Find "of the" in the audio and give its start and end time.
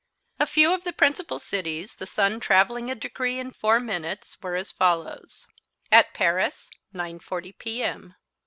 0.73-0.93